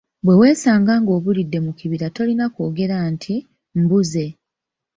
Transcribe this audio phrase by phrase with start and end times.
[0.23, 3.35] Bwe weesanganga ng’obulidde mu kibira tolina kwogera nti
[3.81, 4.25] “mbuze”.